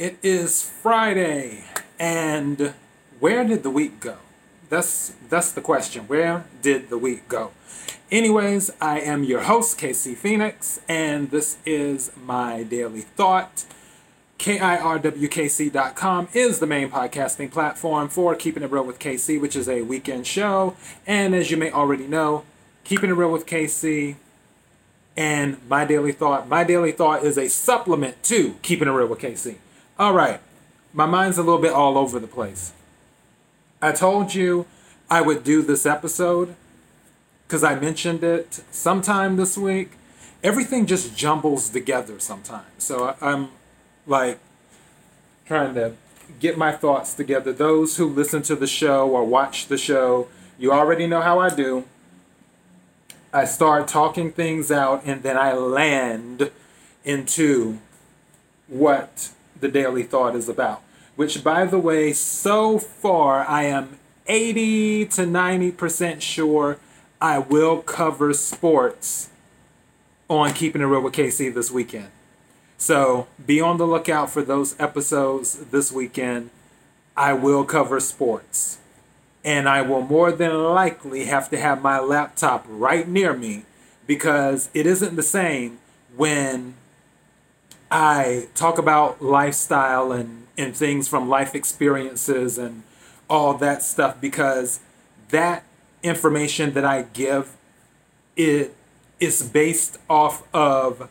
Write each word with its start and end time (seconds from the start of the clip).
It 0.00 0.16
is 0.22 0.62
Friday, 0.62 1.64
and 1.98 2.72
where 3.18 3.44
did 3.44 3.62
the 3.62 3.68
week 3.68 4.00
go? 4.00 4.16
That's 4.70 5.12
that's 5.28 5.52
the 5.52 5.60
question. 5.60 6.04
Where 6.04 6.46
did 6.62 6.88
the 6.88 6.96
week 6.96 7.28
go? 7.28 7.50
Anyways, 8.10 8.70
I 8.80 9.00
am 9.00 9.24
your 9.24 9.42
host, 9.42 9.78
KC 9.78 10.16
Phoenix, 10.16 10.80
and 10.88 11.30
this 11.30 11.58
is 11.66 12.12
my 12.16 12.62
daily 12.62 13.02
thought. 13.02 13.66
KIRWKC.com 14.38 16.28
is 16.32 16.60
the 16.60 16.66
main 16.66 16.88
podcasting 16.88 17.52
platform 17.52 18.08
for 18.08 18.34
Keeping 18.34 18.62
It 18.62 18.70
Real 18.70 18.86
with 18.86 18.98
KC, 18.98 19.38
which 19.38 19.54
is 19.54 19.68
a 19.68 19.82
weekend 19.82 20.26
show. 20.26 20.78
And 21.06 21.34
as 21.34 21.50
you 21.50 21.58
may 21.58 21.70
already 21.70 22.06
know, 22.06 22.44
Keeping 22.84 23.10
It 23.10 23.16
Real 23.16 23.30
with 23.30 23.44
KC 23.44 24.16
and 25.14 25.58
My 25.68 25.84
Daily 25.84 26.12
Thought. 26.12 26.48
My 26.48 26.64
Daily 26.64 26.92
Thought 26.92 27.22
is 27.22 27.36
a 27.36 27.50
supplement 27.50 28.22
to 28.22 28.54
Keeping 28.62 28.88
It 28.88 28.92
Real 28.92 29.06
with 29.06 29.18
KC. 29.18 29.56
All 30.00 30.14
right, 30.14 30.40
my 30.94 31.04
mind's 31.04 31.36
a 31.36 31.42
little 31.42 31.60
bit 31.60 31.74
all 31.74 31.98
over 31.98 32.18
the 32.18 32.26
place. 32.26 32.72
I 33.82 33.92
told 33.92 34.34
you 34.34 34.64
I 35.10 35.20
would 35.20 35.44
do 35.44 35.60
this 35.60 35.84
episode 35.84 36.54
because 37.46 37.62
I 37.62 37.78
mentioned 37.78 38.24
it 38.24 38.62
sometime 38.70 39.36
this 39.36 39.58
week. 39.58 39.90
Everything 40.42 40.86
just 40.86 41.14
jumbles 41.14 41.68
together 41.68 42.18
sometimes. 42.18 42.64
So 42.78 43.14
I'm 43.20 43.50
like 44.06 44.38
trying 45.44 45.74
to 45.74 45.92
get 46.38 46.56
my 46.56 46.72
thoughts 46.72 47.12
together. 47.12 47.52
Those 47.52 47.98
who 47.98 48.08
listen 48.08 48.40
to 48.44 48.56
the 48.56 48.66
show 48.66 49.06
or 49.06 49.22
watch 49.26 49.66
the 49.66 49.76
show, 49.76 50.28
you 50.58 50.72
already 50.72 51.06
know 51.06 51.20
how 51.20 51.38
I 51.38 51.50
do. 51.50 51.84
I 53.34 53.44
start 53.44 53.86
talking 53.86 54.32
things 54.32 54.70
out 54.70 55.02
and 55.04 55.22
then 55.22 55.36
I 55.36 55.52
land 55.52 56.50
into 57.04 57.80
what 58.66 59.32
the 59.60 59.68
daily 59.68 60.02
thought 60.02 60.34
is 60.34 60.48
about. 60.48 60.82
Which, 61.16 61.44
by 61.44 61.66
the 61.66 61.78
way, 61.78 62.12
so 62.12 62.78
far 62.78 63.46
I 63.46 63.64
am 63.64 63.98
80 64.26 65.06
to 65.06 65.22
90% 65.22 66.20
sure 66.20 66.78
I 67.20 67.38
will 67.38 67.82
cover 67.82 68.32
sports 68.32 69.28
on 70.28 70.52
Keeping 70.54 70.80
It 70.80 70.86
Real 70.86 71.02
with 71.02 71.12
KC 71.12 71.52
this 71.52 71.70
weekend. 71.70 72.08
So 72.78 73.26
be 73.44 73.60
on 73.60 73.76
the 73.76 73.86
lookout 73.86 74.30
for 74.30 74.42
those 74.42 74.78
episodes 74.80 75.54
this 75.66 75.92
weekend. 75.92 76.50
I 77.16 77.34
will 77.34 77.64
cover 77.64 78.00
sports. 78.00 78.78
And 79.44 79.68
I 79.68 79.82
will 79.82 80.02
more 80.02 80.32
than 80.32 80.54
likely 80.54 81.24
have 81.26 81.50
to 81.50 81.58
have 81.58 81.82
my 81.82 81.98
laptop 81.98 82.64
right 82.68 83.06
near 83.06 83.34
me 83.34 83.64
because 84.06 84.70
it 84.72 84.86
isn't 84.86 85.16
the 85.16 85.22
same 85.22 85.78
when 86.16 86.74
I 87.90 88.48
talk 88.54 88.78
about 88.78 89.22
lifestyle 89.22 90.12
and, 90.12 90.46
and 90.56 90.76
things 90.76 91.08
from 91.08 91.28
life 91.28 91.54
experiences 91.54 92.56
and 92.58 92.82
all 93.28 93.54
that 93.54 93.82
stuff 93.82 94.20
because 94.20 94.80
that 95.30 95.64
information 96.02 96.72
that 96.74 96.84
I 96.84 97.02
give 97.02 97.56
it 98.36 98.74
is 99.18 99.42
based 99.42 99.98
off 100.08 100.42
of 100.54 101.08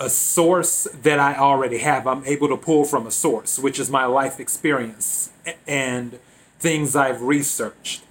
a 0.00 0.08
source 0.08 0.86
that 1.02 1.18
I 1.18 1.34
already 1.36 1.78
have. 1.78 2.06
I'm 2.06 2.24
able 2.24 2.48
to 2.48 2.56
pull 2.56 2.84
from 2.84 3.06
a 3.06 3.10
source, 3.10 3.58
which 3.58 3.78
is 3.78 3.90
my 3.90 4.04
life 4.06 4.38
experience 4.38 5.30
and 5.66 6.18
things 6.58 6.94
I've 6.94 7.22
researched. 7.22 8.02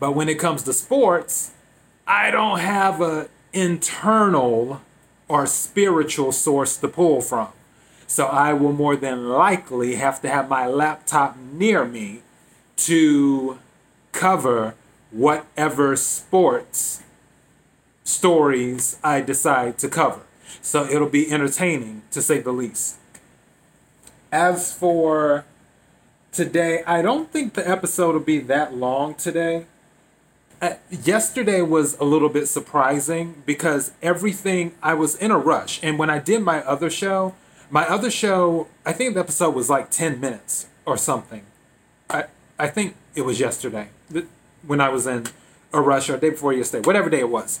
But 0.00 0.12
when 0.12 0.28
it 0.28 0.38
comes 0.38 0.62
to 0.64 0.72
sports, 0.72 1.52
I 2.06 2.30
don't 2.30 2.58
have 2.58 3.00
a 3.00 3.28
internal 3.52 4.80
or 5.28 5.46
spiritual 5.46 6.32
source 6.32 6.76
to 6.76 6.88
pull 6.88 7.20
from. 7.20 7.48
So 8.06 8.26
I 8.26 8.52
will 8.52 8.72
more 8.72 8.96
than 8.96 9.28
likely 9.28 9.96
have 9.96 10.20
to 10.22 10.28
have 10.28 10.48
my 10.48 10.66
laptop 10.66 11.36
near 11.36 11.84
me 11.84 12.22
to 12.76 13.58
cover 14.12 14.74
whatever 15.10 15.96
sports 15.96 17.02
stories 18.04 18.98
I 19.02 19.20
decide 19.20 19.78
to 19.78 19.88
cover. 19.88 20.20
So 20.60 20.84
it'll 20.84 21.08
be 21.08 21.30
entertaining 21.30 22.02
to 22.10 22.22
say 22.22 22.40
the 22.40 22.52
least. 22.52 22.96
As 24.30 24.72
for 24.72 25.44
today, 26.32 26.82
I 26.86 27.02
don't 27.02 27.30
think 27.30 27.54
the 27.54 27.68
episode 27.68 28.12
will 28.12 28.20
be 28.20 28.40
that 28.40 28.74
long 28.74 29.14
today. 29.14 29.66
Uh, 30.64 30.76
yesterday 30.90 31.60
was 31.60 31.94
a 31.98 32.04
little 32.04 32.30
bit 32.30 32.48
surprising 32.48 33.42
because 33.44 33.92
everything, 34.00 34.74
I 34.82 34.94
was 34.94 35.14
in 35.14 35.30
a 35.30 35.36
rush. 35.36 35.78
And 35.82 35.98
when 35.98 36.08
I 36.08 36.18
did 36.18 36.40
my 36.40 36.62
other 36.62 36.88
show, 36.88 37.34
my 37.68 37.86
other 37.86 38.10
show, 38.10 38.68
I 38.86 38.94
think 38.94 39.12
the 39.12 39.20
episode 39.20 39.54
was 39.54 39.68
like 39.68 39.90
10 39.90 40.18
minutes 40.18 40.68
or 40.86 40.96
something. 40.96 41.42
I, 42.08 42.24
I 42.58 42.68
think 42.68 42.96
it 43.14 43.26
was 43.26 43.38
yesterday 43.38 43.88
when 44.66 44.80
I 44.80 44.88
was 44.88 45.06
in 45.06 45.26
a 45.74 45.82
rush 45.82 46.08
or 46.08 46.16
day 46.16 46.30
before 46.30 46.54
yesterday, 46.54 46.86
whatever 46.86 47.10
day 47.10 47.20
it 47.20 47.28
was. 47.28 47.60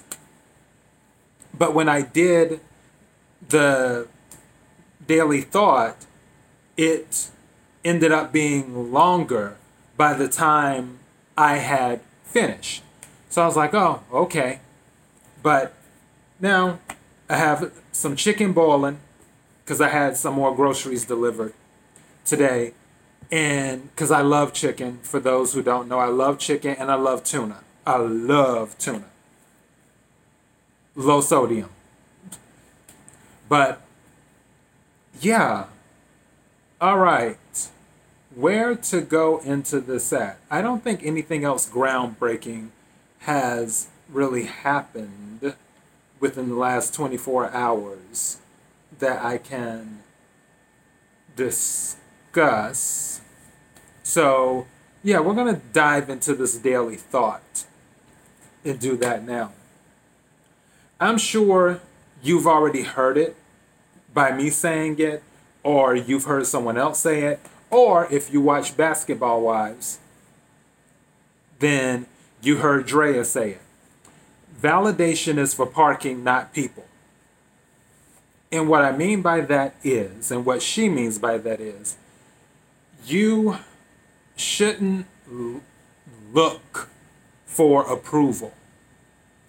But 1.52 1.74
when 1.74 1.90
I 1.90 2.00
did 2.00 2.58
the 3.46 4.08
daily 5.06 5.42
thought, 5.42 6.06
it 6.78 7.28
ended 7.84 8.12
up 8.12 8.32
being 8.32 8.90
longer 8.90 9.58
by 9.98 10.14
the 10.14 10.26
time 10.26 11.00
I 11.36 11.58
had 11.58 12.00
finished. 12.22 12.80
So 13.34 13.42
I 13.42 13.46
was 13.46 13.56
like, 13.56 13.74
oh, 13.74 14.00
okay. 14.12 14.60
But 15.42 15.74
now 16.38 16.78
I 17.28 17.36
have 17.36 17.72
some 17.90 18.14
chicken 18.14 18.52
boiling 18.52 19.00
because 19.64 19.80
I 19.80 19.88
had 19.88 20.16
some 20.16 20.34
more 20.34 20.54
groceries 20.54 21.04
delivered 21.04 21.52
today. 22.24 22.74
And 23.32 23.90
because 23.90 24.12
I 24.12 24.20
love 24.20 24.52
chicken, 24.52 25.00
for 25.02 25.18
those 25.18 25.52
who 25.52 25.62
don't 25.64 25.88
know, 25.88 25.98
I 25.98 26.06
love 26.06 26.38
chicken 26.38 26.76
and 26.78 26.92
I 26.92 26.94
love 26.94 27.24
tuna. 27.24 27.64
I 27.84 27.96
love 27.96 28.78
tuna. 28.78 29.06
Low 30.94 31.20
sodium. 31.20 31.70
But 33.48 33.80
yeah. 35.20 35.64
All 36.80 36.98
right. 36.98 37.68
Where 38.32 38.76
to 38.76 39.00
go 39.00 39.38
into 39.38 39.80
this 39.80 40.12
at? 40.12 40.38
I 40.52 40.62
don't 40.62 40.84
think 40.84 41.02
anything 41.02 41.42
else 41.42 41.68
groundbreaking 41.68 42.68
has 43.24 43.88
really 44.08 44.44
happened 44.44 45.54
within 46.20 46.48
the 46.50 46.54
last 46.54 46.94
24 46.94 47.50
hours 47.52 48.38
that 48.98 49.24
I 49.24 49.38
can 49.38 50.02
discuss. 51.34 53.20
So, 54.02 54.66
yeah, 55.02 55.20
we're 55.20 55.34
going 55.34 55.54
to 55.54 55.60
dive 55.72 56.10
into 56.10 56.34
this 56.34 56.56
daily 56.58 56.96
thought 56.96 57.64
and 58.64 58.78
do 58.78 58.96
that 58.98 59.24
now. 59.24 59.52
I'm 61.00 61.18
sure 61.18 61.80
you've 62.22 62.46
already 62.46 62.82
heard 62.82 63.16
it 63.16 63.36
by 64.12 64.32
me 64.32 64.50
saying 64.50 64.98
it, 64.98 65.22
or 65.62 65.94
you've 65.96 66.24
heard 66.24 66.46
someone 66.46 66.76
else 66.76 67.00
say 67.00 67.22
it, 67.22 67.40
or 67.70 68.06
if 68.12 68.32
you 68.32 68.40
watch 68.40 68.76
Basketball 68.76 69.40
Wives, 69.40 69.98
then 71.58 72.06
you 72.44 72.58
heard 72.58 72.86
Drea 72.86 73.24
say 73.24 73.52
it. 73.52 73.60
Validation 74.60 75.38
is 75.38 75.54
for 75.54 75.66
parking, 75.66 76.24
not 76.24 76.52
people. 76.52 76.84
And 78.50 78.68
what 78.68 78.82
I 78.82 78.96
mean 78.96 79.20
by 79.20 79.40
that 79.40 79.74
is, 79.82 80.30
and 80.30 80.44
what 80.44 80.62
she 80.62 80.88
means 80.88 81.18
by 81.18 81.38
that 81.38 81.60
is, 81.60 81.96
you 83.04 83.58
shouldn't 84.36 85.06
look 86.32 86.88
for 87.46 87.82
approval 87.92 88.52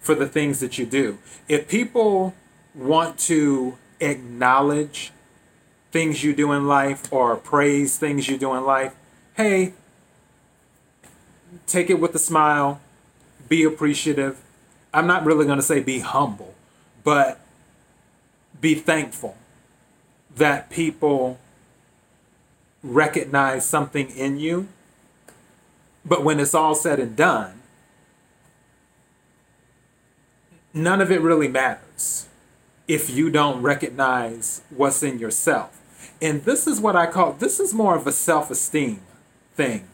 for 0.00 0.14
the 0.14 0.26
things 0.26 0.60
that 0.60 0.78
you 0.78 0.86
do. 0.86 1.18
If 1.48 1.68
people 1.68 2.34
want 2.74 3.18
to 3.20 3.78
acknowledge 4.00 5.12
things 5.92 6.22
you 6.22 6.34
do 6.34 6.52
in 6.52 6.66
life 6.66 7.12
or 7.12 7.36
praise 7.36 7.98
things 7.98 8.28
you 8.28 8.36
do 8.36 8.54
in 8.54 8.64
life, 8.64 8.94
hey, 9.34 9.72
take 11.66 11.90
it 11.90 12.00
with 12.00 12.14
a 12.14 12.18
smile, 12.18 12.80
be 13.48 13.64
appreciative. 13.64 14.42
I'm 14.92 15.06
not 15.06 15.24
really 15.24 15.44
going 15.44 15.58
to 15.58 15.62
say 15.62 15.80
be 15.80 16.00
humble, 16.00 16.54
but 17.04 17.40
be 18.60 18.74
thankful 18.74 19.36
that 20.34 20.70
people 20.70 21.38
recognize 22.82 23.68
something 23.68 24.10
in 24.10 24.38
you. 24.38 24.68
But 26.04 26.22
when 26.22 26.38
it's 26.38 26.54
all 26.54 26.74
said 26.74 27.00
and 27.00 27.16
done, 27.16 27.62
none 30.72 31.00
of 31.00 31.10
it 31.10 31.20
really 31.20 31.48
matters 31.48 32.28
if 32.86 33.10
you 33.10 33.30
don't 33.30 33.62
recognize 33.62 34.62
what's 34.70 35.02
in 35.02 35.18
yourself. 35.18 35.82
And 36.22 36.44
this 36.44 36.66
is 36.66 36.80
what 36.80 36.94
I 36.96 37.06
call 37.06 37.32
this 37.32 37.58
is 37.58 37.74
more 37.74 37.96
of 37.96 38.06
a 38.06 38.12
self-esteem 38.12 39.00
thing. 39.54 39.88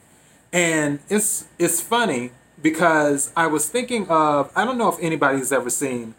And 0.52 0.98
it's 1.08 1.46
it's 1.58 1.80
funny 1.80 2.32
because 2.62 3.32
I 3.36 3.48
was 3.48 3.68
thinking 3.68 4.08
of 4.08 4.50
I 4.56 4.64
don't 4.64 4.78
know 4.78 4.88
if 4.88 4.98
anybody's 5.00 5.52
ever 5.52 5.70
seen 5.70 6.14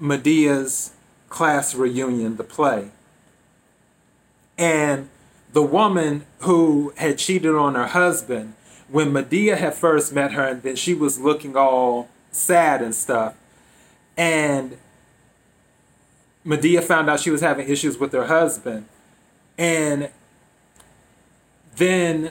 Madea's 0.00 0.92
class 1.28 1.74
reunion, 1.74 2.36
the 2.36 2.44
play. 2.44 2.90
And 4.58 5.08
the 5.52 5.62
woman 5.62 6.24
who 6.40 6.92
had 6.96 7.18
cheated 7.18 7.54
on 7.54 7.74
her 7.74 7.86
husband, 7.86 8.54
when 8.88 9.10
Madea 9.12 9.56
had 9.56 9.74
first 9.74 10.12
met 10.12 10.32
her, 10.32 10.44
and 10.44 10.62
then 10.62 10.76
she 10.76 10.94
was 10.94 11.18
looking 11.18 11.56
all 11.56 12.08
sad 12.30 12.82
and 12.82 12.94
stuff, 12.94 13.34
and 14.16 14.78
Madea 16.44 16.82
found 16.82 17.10
out 17.10 17.20
she 17.20 17.30
was 17.30 17.40
having 17.40 17.68
issues 17.68 17.98
with 17.98 18.12
her 18.12 18.26
husband, 18.26 18.86
and 19.58 20.10
then 21.76 22.30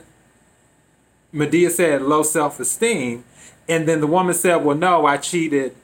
Madea 1.33 1.69
said 1.69 2.01
low 2.01 2.23
self 2.23 2.59
esteem, 2.59 3.23
and 3.67 3.87
then 3.87 4.01
the 4.01 4.07
woman 4.07 4.33
said, 4.33 4.57
"Well, 4.57 4.77
no, 4.77 5.05
I 5.05 5.17
cheated 5.17 5.75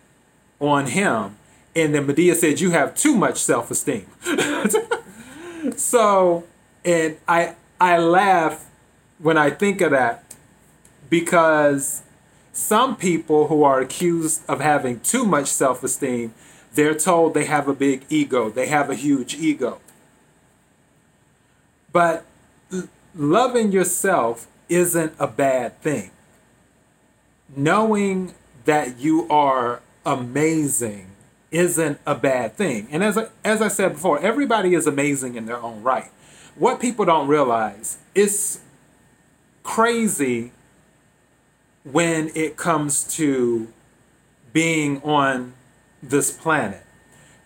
on 0.59 0.87
him," 0.87 1.37
and 1.75 1.95
then 1.95 2.07
Madea 2.07 2.35
said, 2.35 2.59
"You 2.59 2.71
have 2.71 2.95
too 2.95 3.15
much 3.15 3.37
self 3.37 3.71
esteem." 3.71 4.05
so, 5.75 6.43
and 6.85 7.17
I 7.27 7.55
I 7.79 7.97
laugh 7.97 8.69
when 9.19 9.37
I 9.37 9.49
think 9.49 9.81
of 9.81 9.91
that 9.91 10.23
because 11.09 12.01
some 12.53 12.95
people 12.95 13.47
who 13.47 13.63
are 13.63 13.79
accused 13.79 14.41
of 14.47 14.59
having 14.59 14.99
too 14.99 15.25
much 15.25 15.47
self 15.47 15.83
esteem, 15.83 16.33
they're 16.73 16.95
told 16.95 17.33
they 17.33 17.45
have 17.45 17.67
a 17.67 17.73
big 17.73 18.05
ego, 18.09 18.49
they 18.49 18.67
have 18.67 18.89
a 18.89 18.95
huge 18.95 19.35
ego. 19.35 19.79
But 21.91 22.25
loving 23.15 23.71
yourself 23.71 24.47
isn't 24.69 25.13
a 25.19 25.27
bad 25.27 25.79
thing. 25.81 26.11
Knowing 27.55 28.33
that 28.65 28.99
you 28.99 29.27
are 29.29 29.81
amazing 30.05 31.07
isn't 31.51 31.99
a 32.05 32.15
bad 32.15 32.55
thing. 32.55 32.87
And 32.91 33.03
as 33.03 33.17
I, 33.17 33.27
as 33.43 33.61
I 33.61 33.67
said 33.67 33.93
before, 33.93 34.19
everybody 34.19 34.73
is 34.73 34.87
amazing 34.87 35.35
in 35.35 35.45
their 35.45 35.61
own 35.61 35.83
right. 35.83 36.09
What 36.55 36.79
people 36.79 37.05
don't 37.05 37.27
realize 37.27 37.97
is 38.15 38.61
crazy 39.63 40.51
when 41.83 42.31
it 42.35 42.57
comes 42.57 43.03
to 43.15 43.67
being 44.53 45.01
on 45.03 45.53
this 46.01 46.31
planet. 46.31 46.83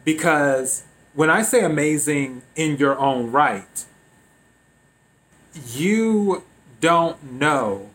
Because 0.04 0.84
when 1.14 1.30
I 1.30 1.42
say 1.42 1.64
amazing 1.64 2.44
in 2.56 2.78
your 2.78 2.98
own 3.00 3.32
right, 3.32 3.86
you 5.74 6.44
don't 6.82 7.24
know 7.24 7.90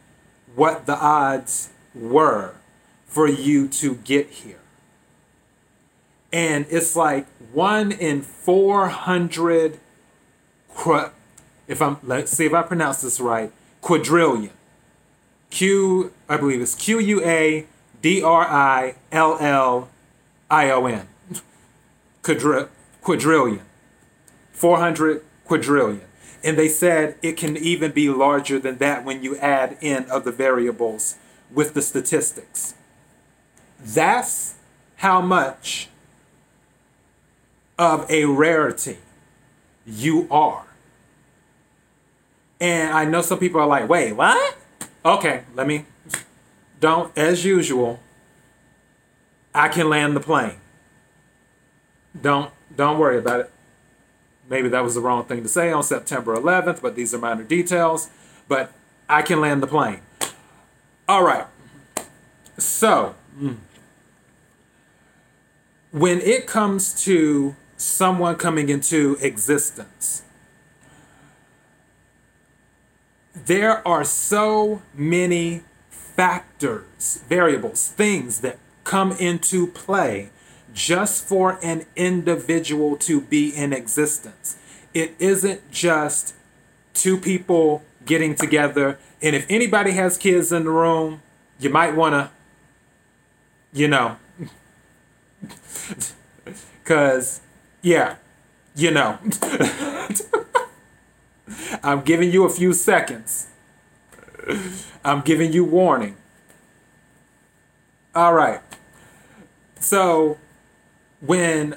what 0.55 0.87
the 0.87 0.97
odds 0.97 1.71
were 1.95 2.55
for 3.07 3.29
you 3.29 3.69
to 3.69 3.97
get 3.97 4.31
here. 4.31 4.61
And 6.33 6.67
it's 6.71 6.95
like 6.95 7.27
one 7.53 7.91
in 7.91 8.23
400, 8.23 9.79
if 11.67 11.83
I'm, 11.83 11.97
let's 12.05 12.31
see 12.31 12.47
if 12.47 12.55
I 12.55 12.63
pronounce 12.63 13.03
this 13.03 13.19
right, 13.19 13.53
quadrillion. 13.81 14.53
Q, 15.51 16.13
I 16.29 16.37
believe 16.37 16.61
it's 16.61 16.77
Q 16.77 17.01
U 17.01 17.25
A 17.25 17.67
D 18.01 18.23
R 18.23 18.47
I 18.49 18.95
L 19.11 19.37
L 19.41 19.89
I 20.49 20.71
O 20.71 20.87
N. 20.87 21.09
Quadrillion. 22.23 23.61
400 24.53 25.25
quadrillion. 25.45 26.03
And 26.45 26.57
they 26.57 26.69
said 26.69 27.17
it 27.23 27.37
can 27.37 27.57
even 27.57 27.91
be 27.93 28.09
larger 28.09 28.59
than 28.59 28.79
that 28.79 29.05
when 29.05 29.23
you 29.23 29.37
add 29.39 29.77
in 29.81 30.09
other 30.11 30.31
variables 30.31 31.17
with 31.53 31.75
the 31.75 31.83
statistics. 31.83 32.75
That's 33.79 34.55
how 34.97 35.21
much 35.21 35.89
of 37.79 38.11
a 38.11 38.27
rarity 38.27 38.99
you 39.87 40.29
are. 40.31 40.67
And 42.61 42.93
I 42.93 43.07
know 43.07 43.23
some 43.23 43.39
people 43.39 43.61
are 43.61 43.67
like, 43.67 43.89
wait, 43.89 44.13
what? 44.13 44.57
Okay, 45.05 45.45
let 45.55 45.67
me. 45.67 45.87
Don't, 46.79 47.17
as 47.17 47.45
usual, 47.45 48.01
I 49.55 49.69
can 49.69 49.89
land 49.89 50.15
the 50.15 50.21
plane. 50.21 50.57
Don't 52.21 52.53
don't 52.75 52.99
worry 52.99 53.19
about 53.19 53.41
it. 53.41 53.51
Maybe 54.49 54.69
that 54.69 54.83
was 54.83 54.95
the 54.95 55.01
wrong 55.01 55.25
thing 55.25 55.43
to 55.43 55.49
say 55.49 55.71
on 55.71 55.83
September 55.83 56.37
11th, 56.37 56.83
but 56.83 56.97
these 56.97 57.15
are 57.15 57.19
minor 57.19 57.45
details. 57.45 58.11
But 58.49 58.73
I 59.09 59.23
can 59.23 59.41
land 59.41 59.63
the 59.63 59.67
plane. 59.67 60.01
All 61.11 61.25
right. 61.25 61.47
So, 62.57 63.17
when 65.91 66.21
it 66.21 66.47
comes 66.47 67.03
to 67.03 67.57
someone 67.77 68.37
coming 68.37 68.69
into 68.69 69.19
existence, 69.21 70.23
there 73.35 73.85
are 73.89 74.05
so 74.05 74.83
many 74.95 75.63
factors, 75.89 77.25
variables, 77.29 77.89
things 77.89 78.41
that 78.43 78.61
come 78.85 79.11
into 79.11 79.67
play 79.67 80.31
just 80.73 81.25
for 81.25 81.59
an 81.61 81.87
individual 81.97 82.97
to 82.99 83.21
be 83.21 83.49
in 83.49 83.73
existence. 83.73 84.59
It 84.95 85.17
isn't 85.19 85.73
just 85.73 86.37
two 86.95 87.17
people 87.17 87.83
getting 88.05 88.35
together. 88.35 88.99
And 89.23 89.37
if 89.37 89.47
anybody 89.49 89.93
has 89.93 90.17
kids 90.17 90.53
in 90.53 90.65
the 90.65 90.71
room, 90.71 91.23
you 91.59 91.71
might 91.71 91.95
want 91.95 92.15
to, 92.15 92.31
you 93.73 93.89
know, 93.89 94.17
because, 96.83 97.41
yeah, 97.83 98.17
you 98.75 98.91
know. 98.91 99.19
I'm 101.83 102.03
giving 102.03 102.31
you 102.31 102.45
a 102.45 102.51
few 102.51 102.73
seconds. 102.73 103.49
I'm 105.05 105.21
giving 105.23 105.53
you 105.53 105.65
warning. 105.65 106.17
All 108.15 108.35
right. 108.35 108.61
So, 109.79 110.39
when 111.21 111.77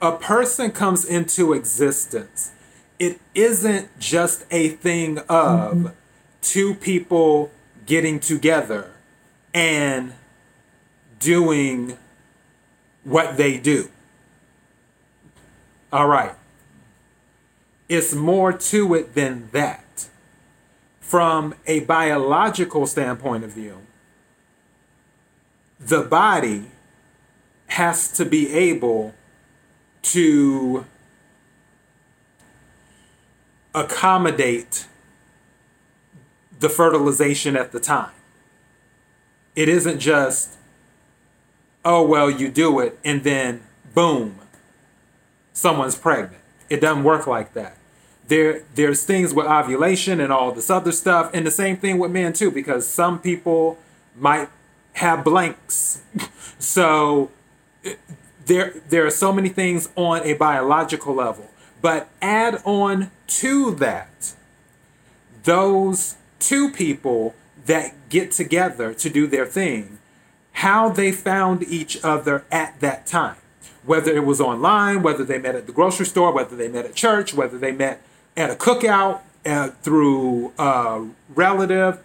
a 0.00 0.12
person 0.12 0.70
comes 0.70 1.04
into 1.04 1.52
existence, 1.52 2.52
it 2.98 3.20
isn't 3.34 3.98
just 3.98 4.44
a 4.50 4.70
thing 4.70 5.18
of 5.18 5.74
mm-hmm. 5.74 5.86
two 6.42 6.74
people 6.74 7.50
getting 7.86 8.20
together 8.20 8.90
and 9.54 10.12
doing 11.18 11.96
what 13.04 13.36
they 13.36 13.58
do. 13.58 13.88
All 15.92 16.06
right. 16.06 16.34
It's 17.88 18.14
more 18.14 18.52
to 18.52 18.94
it 18.94 19.14
than 19.14 19.48
that. 19.52 20.08
From 21.00 21.54
a 21.66 21.80
biological 21.80 22.86
standpoint 22.86 23.42
of 23.42 23.52
view, 23.52 23.78
the 25.80 26.02
body 26.02 26.64
has 27.68 28.12
to 28.12 28.26
be 28.26 28.52
able 28.52 29.14
to 30.02 30.84
accommodate 33.74 34.86
the 36.58 36.68
fertilization 36.68 37.56
at 37.56 37.72
the 37.72 37.80
time. 37.80 38.12
It 39.54 39.68
isn't 39.68 39.98
just, 39.98 40.56
oh, 41.84 42.06
well, 42.06 42.30
you 42.30 42.48
do 42.48 42.80
it 42.80 42.98
and 43.04 43.24
then 43.24 43.62
boom, 43.94 44.38
someone's 45.52 45.96
pregnant. 45.96 46.42
It 46.68 46.80
doesn't 46.80 47.04
work 47.04 47.26
like 47.26 47.54
that. 47.54 47.76
There, 48.26 48.62
there's 48.74 49.04
things 49.04 49.32
with 49.32 49.46
ovulation 49.46 50.20
and 50.20 50.32
all 50.32 50.52
this 50.52 50.68
other 50.68 50.92
stuff, 50.92 51.30
and 51.32 51.46
the 51.46 51.50
same 51.50 51.78
thing 51.78 51.98
with 51.98 52.10
men 52.10 52.34
too, 52.34 52.50
because 52.50 52.86
some 52.86 53.18
people 53.18 53.78
might 54.14 54.50
have 54.94 55.24
blanks. 55.24 56.02
so 56.58 57.30
eh, 57.84 57.94
there 58.44 58.74
there 58.88 59.06
are 59.06 59.10
so 59.10 59.32
many 59.32 59.48
things 59.48 59.88
on 59.96 60.22
a 60.24 60.34
biological 60.34 61.14
level 61.14 61.48
but 61.80 62.08
add 62.20 62.60
on 62.64 63.10
to 63.26 63.74
that 63.76 64.34
those 65.44 66.16
two 66.38 66.70
people 66.70 67.34
that 67.66 68.08
get 68.08 68.32
together 68.32 68.94
to 68.94 69.10
do 69.10 69.26
their 69.26 69.46
thing 69.46 69.98
how 70.52 70.88
they 70.88 71.12
found 71.12 71.62
each 71.62 72.02
other 72.02 72.44
at 72.50 72.80
that 72.80 73.06
time. 73.06 73.36
Whether 73.84 74.14
it 74.16 74.24
was 74.24 74.40
online 74.40 75.02
whether 75.02 75.24
they 75.24 75.38
met 75.38 75.54
at 75.54 75.66
the 75.66 75.72
grocery 75.72 76.06
store 76.06 76.32
whether 76.32 76.56
they 76.56 76.68
met 76.68 76.84
at 76.84 76.94
church 76.94 77.32
whether 77.32 77.58
they 77.58 77.72
met 77.72 78.02
at 78.36 78.50
a 78.50 78.54
cookout 78.54 79.20
uh, 79.46 79.68
through 79.82 80.52
a 80.58 81.06
relative 81.28 82.02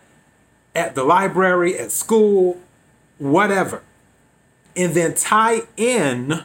at 0.75 0.95
the 0.95 1.03
library 1.03 1.77
at 1.77 1.91
school 1.91 2.59
whatever. 3.17 3.81
And 4.75 4.93
then 4.93 5.13
tie 5.13 5.61
in 5.77 6.43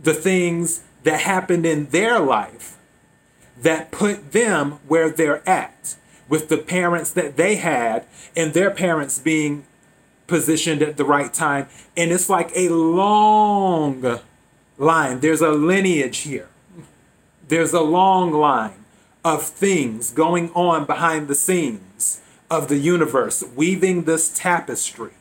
the 0.00 0.14
things 0.14 0.82
that 1.06 1.20
happened 1.20 1.64
in 1.64 1.86
their 1.90 2.18
life 2.18 2.76
that 3.56 3.92
put 3.92 4.32
them 4.32 4.72
where 4.88 5.08
they're 5.08 5.48
at 5.48 5.94
with 6.28 6.48
the 6.48 6.58
parents 6.58 7.12
that 7.12 7.36
they 7.36 7.54
had 7.54 8.04
and 8.36 8.52
their 8.52 8.72
parents 8.72 9.16
being 9.16 9.64
positioned 10.26 10.82
at 10.82 10.96
the 10.96 11.04
right 11.04 11.32
time. 11.32 11.68
And 11.96 12.10
it's 12.10 12.28
like 12.28 12.50
a 12.56 12.70
long 12.70 14.18
line. 14.78 15.20
There's 15.20 15.40
a 15.40 15.52
lineage 15.52 16.18
here. 16.18 16.48
There's 17.46 17.72
a 17.72 17.82
long 17.82 18.32
line 18.32 18.84
of 19.24 19.44
things 19.44 20.10
going 20.10 20.50
on 20.54 20.86
behind 20.86 21.28
the 21.28 21.36
scenes 21.36 22.20
of 22.50 22.66
the 22.66 22.78
universe, 22.78 23.44
weaving 23.54 24.02
this 24.04 24.36
tapestry 24.36 25.12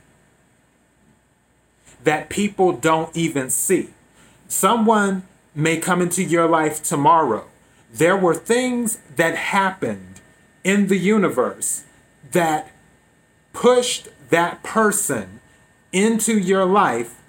that 2.03 2.29
people 2.29 2.71
don't 2.71 3.15
even 3.15 3.51
see. 3.51 3.91
Someone 4.47 5.27
may 5.55 5.77
come 5.77 6.01
into 6.01 6.21
your 6.21 6.47
life 6.47 6.83
tomorrow. 6.83 7.47
There 7.91 8.17
were 8.17 8.35
things 8.35 8.99
that 9.15 9.35
happened 9.35 10.19
in 10.63 10.87
the 10.87 10.97
universe 10.97 11.83
that 12.31 12.69
pushed 13.53 14.09
that 14.29 14.61
person 14.63 15.39
into 15.93 16.37
your 16.37 16.65
life 16.65 17.21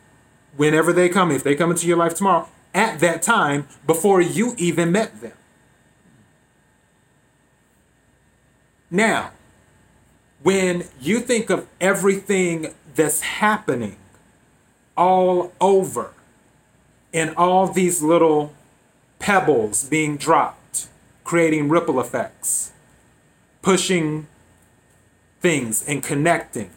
whenever 0.56 0.92
they 0.92 1.08
come, 1.08 1.30
if 1.30 1.44
they 1.44 1.54
come 1.54 1.70
into 1.70 1.86
your 1.86 1.96
life 1.96 2.14
tomorrow, 2.14 2.48
at 2.74 2.98
that 3.00 3.22
time 3.22 3.68
before 3.86 4.20
you 4.20 4.54
even 4.58 4.90
met 4.90 5.20
them. 5.20 5.32
Now, 8.90 9.30
when 10.42 10.84
you 11.00 11.20
think 11.20 11.50
of 11.50 11.66
everything 11.80 12.74
that's 12.94 13.20
happening 13.20 13.96
all 14.96 15.52
over 15.60 16.12
and 17.16 17.34
all 17.34 17.66
these 17.66 18.02
little 18.02 18.52
pebbles 19.18 19.84
being 19.88 20.18
dropped, 20.18 20.86
creating 21.24 21.66
ripple 21.70 21.98
effects, 21.98 22.72
pushing 23.62 24.26
things 25.40 25.82
and 25.88 26.02
connecting, 26.02 26.70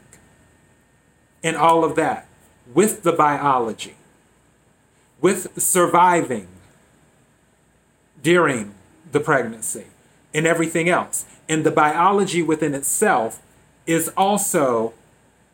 and 1.43 1.57
all 1.57 1.83
of 1.83 1.95
that 1.97 2.25
with 2.73 3.03
the 3.03 3.11
biology, 3.11 3.97
with 5.19 5.61
surviving 5.61 6.47
during 8.23 8.73
the 9.11 9.19
pregnancy, 9.19 9.87
and 10.33 10.47
everything 10.47 10.87
else. 10.87 11.25
And 11.49 11.65
the 11.65 11.71
biology 11.71 12.41
within 12.41 12.73
itself 12.73 13.41
is 13.85 14.07
also 14.15 14.93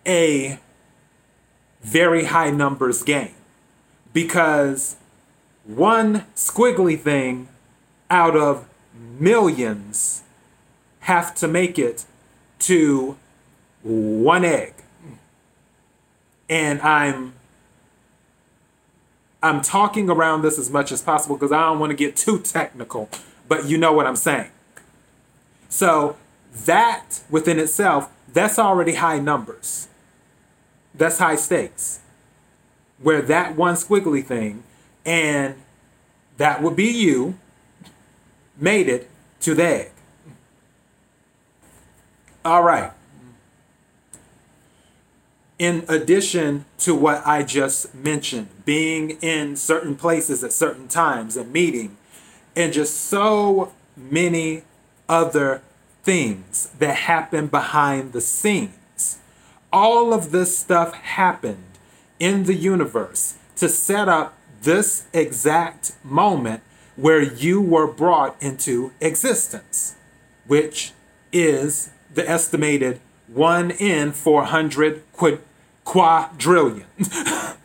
a 0.05 0.59
very 1.81 2.25
high 2.25 2.51
numbers 2.51 3.01
game 3.01 3.34
because 4.15 4.95
one 5.65 6.25
squiggly 6.35 6.99
thing 6.99 7.47
out 8.09 8.35
of 8.35 8.67
millions 9.19 10.23
have 11.01 11.35
to 11.35 11.47
make 11.47 11.77
it 11.77 12.05
to 12.57 13.15
one 13.83 14.43
egg 14.43 14.73
and 16.49 16.81
i'm 16.81 17.33
i'm 19.43 19.61
talking 19.61 20.09
around 20.09 20.41
this 20.41 20.57
as 20.57 20.71
much 20.71 20.91
as 20.91 21.01
possible 21.01 21.35
because 21.35 21.51
i 21.51 21.61
don't 21.61 21.77
want 21.77 21.91
to 21.91 21.95
get 21.95 22.15
too 22.15 22.39
technical 22.39 23.07
but 23.47 23.65
you 23.65 23.77
know 23.77 23.91
what 23.91 24.07
i'm 24.07 24.15
saying 24.15 24.49
so 25.69 26.15
that 26.65 27.21
within 27.29 27.59
itself 27.59 28.09
that's 28.35 28.59
already 28.59 28.95
high 28.95 29.19
numbers. 29.19 29.87
That's 30.93 31.19
high 31.19 31.37
stakes. 31.37 32.01
Where 33.05 33.21
that 33.21 33.55
one 33.55 33.75
squiggly 33.75 34.25
thing, 34.25 34.63
and 35.05 35.53
that 36.37 36.63
would 36.63 36.75
be 36.75 36.87
you, 36.87 37.37
made 38.57 38.89
it 38.89 39.11
to 39.41 39.53
the 39.53 39.63
egg. 39.63 39.91
All 42.43 42.63
right. 42.63 42.93
In 45.59 45.85
addition 45.87 46.65
to 46.79 46.95
what 46.95 47.21
I 47.27 47.43
just 47.43 47.93
mentioned, 47.93 48.65
being 48.65 49.11
in 49.21 49.55
certain 49.55 49.95
places 49.95 50.43
at 50.43 50.51
certain 50.51 50.87
times 50.87 51.37
and 51.37 51.53
meeting, 51.53 51.97
and 52.55 52.73
just 52.73 53.01
so 53.01 53.71
many 53.95 54.63
other 55.07 55.61
things 56.01 56.71
that 56.79 56.95
happen 56.95 57.45
behind 57.45 58.13
the 58.13 58.21
scenes. 58.21 59.19
All 59.71 60.11
of 60.11 60.31
this 60.31 60.57
stuff 60.57 60.95
happened 60.95 61.64
in 62.19 62.43
the 62.43 62.53
universe 62.53 63.35
to 63.57 63.69
set 63.69 64.07
up 64.09 64.37
this 64.61 65.05
exact 65.13 65.93
moment 66.03 66.61
where 66.95 67.21
you 67.21 67.61
were 67.61 67.87
brought 67.87 68.35
into 68.41 68.91
existence, 69.01 69.95
which 70.47 70.93
is 71.31 71.89
the 72.13 72.27
estimated 72.29 72.99
1 73.27 73.71
in 73.71 74.11
400 74.11 75.03
quad- 75.13 75.39
quadrillion. 75.83 76.85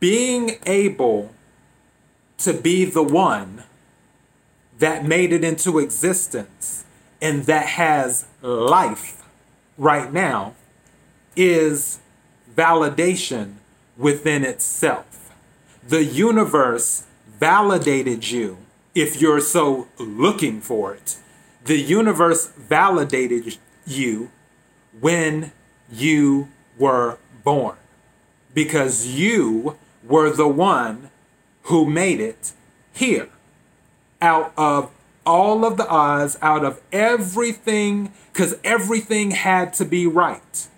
Being 0.00 0.58
able 0.66 1.32
to 2.38 2.52
be 2.52 2.84
the 2.84 3.02
one 3.02 3.64
that 4.78 5.04
made 5.04 5.32
it 5.32 5.42
into 5.42 5.78
existence 5.78 6.84
and 7.22 7.44
that 7.44 7.66
has 7.66 8.26
life 8.42 9.22
right 9.78 10.12
now 10.12 10.54
is 11.36 12.00
validation 12.54 13.54
within 13.96 14.44
itself. 14.44 15.32
The 15.86 16.04
universe 16.04 17.04
validated 17.38 18.30
you 18.30 18.58
if 18.94 19.20
you're 19.20 19.40
so 19.40 19.88
looking 19.98 20.60
for 20.60 20.94
it. 20.94 21.18
The 21.64 21.78
universe 21.78 22.48
validated 22.48 23.58
you 23.86 24.30
when 25.00 25.52
you 25.90 26.48
were 26.78 27.18
born 27.44 27.76
because 28.54 29.06
you 29.06 29.76
were 30.02 30.30
the 30.30 30.48
one 30.48 31.10
who 31.62 31.84
made 31.84 32.20
it 32.20 32.52
here 32.92 33.28
out 34.22 34.52
of 34.56 34.90
all 35.26 35.64
of 35.64 35.76
the 35.76 35.86
odds, 35.88 36.38
out 36.40 36.64
of 36.64 36.80
everything, 36.92 38.12
because 38.32 38.56
everything 38.64 39.32
had 39.32 39.74
to 39.74 39.84
be 39.84 40.06
right. 40.06 40.68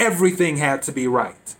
Everything 0.00 0.56
had 0.56 0.82
to 0.82 0.92
be 0.92 1.06
right. 1.06 1.54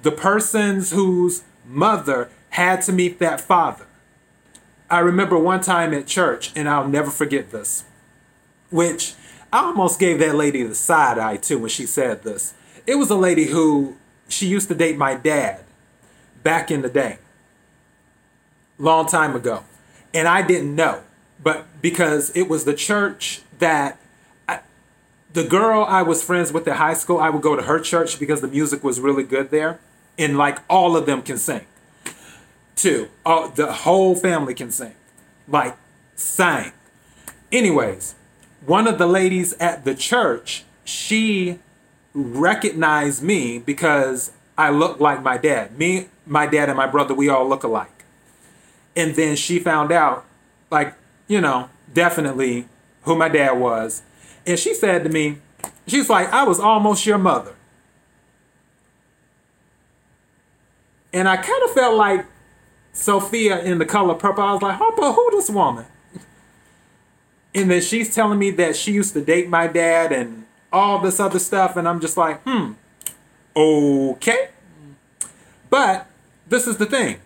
The 0.00 0.10
persons 0.10 0.90
whose 0.90 1.44
mother 1.64 2.28
had 2.50 2.82
to 2.82 2.92
meet 2.92 3.20
that 3.20 3.40
father. 3.40 3.86
I 4.90 4.98
remember 4.98 5.38
one 5.38 5.60
time 5.60 5.94
at 5.94 6.08
church, 6.08 6.50
and 6.56 6.68
I'll 6.68 6.88
never 6.88 7.10
forget 7.10 7.52
this, 7.52 7.84
which 8.70 9.14
I 9.52 9.60
almost 9.60 10.00
gave 10.00 10.18
that 10.18 10.34
lady 10.34 10.64
the 10.64 10.74
side 10.74 11.18
eye 11.18 11.36
too 11.36 11.60
when 11.60 11.70
she 11.70 11.86
said 11.86 12.24
this. 12.24 12.54
It 12.84 12.96
was 12.96 13.10
a 13.10 13.14
lady 13.14 13.44
who 13.44 13.96
she 14.28 14.48
used 14.48 14.66
to 14.68 14.74
date 14.74 14.98
my 14.98 15.14
dad 15.14 15.64
back 16.42 16.72
in 16.72 16.82
the 16.82 16.88
day, 16.88 17.18
long 18.76 19.06
time 19.06 19.36
ago 19.36 19.62
and 20.14 20.28
I 20.28 20.42
didn't 20.42 20.74
know, 20.74 21.02
but 21.42 21.66
because 21.80 22.34
it 22.36 22.48
was 22.48 22.64
the 22.64 22.74
church 22.74 23.42
that 23.58 23.98
the 25.32 25.44
girl 25.44 25.84
I 25.84 26.02
was 26.02 26.22
friends 26.22 26.52
with 26.52 26.66
at 26.68 26.76
high 26.76 26.94
school, 26.94 27.18
I 27.18 27.30
would 27.30 27.42
go 27.42 27.56
to 27.56 27.62
her 27.62 27.80
church 27.80 28.18
because 28.18 28.40
the 28.40 28.48
music 28.48 28.84
was 28.84 29.00
really 29.00 29.22
good 29.22 29.50
there, 29.50 29.80
and 30.18 30.36
like 30.36 30.58
all 30.68 30.96
of 30.96 31.06
them 31.06 31.22
can 31.22 31.38
sing. 31.38 31.66
Too, 32.76 33.08
all, 33.24 33.44
uh, 33.44 33.48
the 33.48 33.72
whole 33.72 34.14
family 34.14 34.54
can 34.54 34.70
sing, 34.70 34.94
like 35.46 35.76
sang. 36.16 36.72
Anyways, 37.50 38.14
one 38.64 38.86
of 38.86 38.98
the 38.98 39.06
ladies 39.06 39.52
at 39.54 39.84
the 39.84 39.94
church, 39.94 40.64
she 40.84 41.58
recognized 42.14 43.22
me 43.22 43.58
because 43.58 44.32
I 44.56 44.70
look 44.70 45.00
like 45.00 45.22
my 45.22 45.36
dad. 45.36 45.78
Me, 45.78 46.08
my 46.26 46.46
dad, 46.46 46.68
and 46.68 46.76
my 46.76 46.86
brother, 46.86 47.14
we 47.14 47.28
all 47.28 47.48
look 47.48 47.62
alike. 47.62 48.04
And 48.94 49.14
then 49.14 49.36
she 49.36 49.58
found 49.58 49.92
out, 49.92 50.24
like, 50.70 50.94
you 51.26 51.40
know, 51.40 51.70
definitely 51.92 52.68
who 53.02 53.16
my 53.16 53.28
dad 53.28 53.52
was. 53.52 54.02
And 54.46 54.58
she 54.58 54.74
said 54.74 55.04
to 55.04 55.10
me, 55.10 55.38
she's 55.86 56.08
like, 56.10 56.32
I 56.32 56.44
was 56.44 56.58
almost 56.60 57.06
your 57.06 57.18
mother. 57.18 57.54
And 61.12 61.28
I 61.28 61.36
kind 61.36 61.62
of 61.64 61.70
felt 61.72 61.96
like 61.96 62.26
Sofia 62.92 63.62
in 63.62 63.78
the 63.78 63.84
color 63.84 64.14
purple. 64.14 64.42
I 64.42 64.52
was 64.52 64.62
like, 64.62 64.78
Harpo, 64.78 65.14
who 65.14 65.30
this 65.32 65.50
woman? 65.50 65.86
And 67.54 67.70
then 67.70 67.82
she's 67.82 68.14
telling 68.14 68.38
me 68.38 68.50
that 68.52 68.76
she 68.76 68.92
used 68.92 69.12
to 69.12 69.22
date 69.22 69.48
my 69.48 69.66
dad 69.66 70.10
and 70.10 70.46
all 70.72 70.98
this 71.00 71.20
other 71.20 71.38
stuff. 71.38 71.76
And 71.76 71.86
I'm 71.86 72.00
just 72.00 72.16
like, 72.16 72.40
hmm, 72.42 72.72
okay. 73.54 74.48
But 75.68 76.06
this 76.48 76.66
is 76.66 76.78
the 76.78 76.86
thing 76.86 77.18